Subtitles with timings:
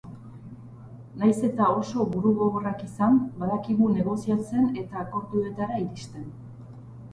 [1.23, 6.29] Nahiz eta oso burugogorrak izan, badakigu negoziatzen eta akordioetara iristen.